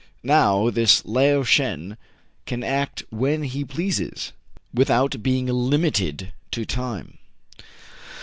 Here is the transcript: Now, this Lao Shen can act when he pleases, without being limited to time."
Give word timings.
Now, 0.23 0.71
this 0.71 1.05
Lao 1.05 1.43
Shen 1.43 1.95
can 2.47 2.63
act 2.63 3.03
when 3.11 3.43
he 3.43 3.63
pleases, 3.63 4.33
without 4.73 5.21
being 5.21 5.45
limited 5.45 6.33
to 6.49 6.65
time." 6.65 7.19